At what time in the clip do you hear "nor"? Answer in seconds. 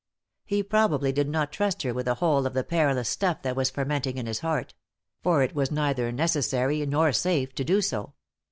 6.87-7.11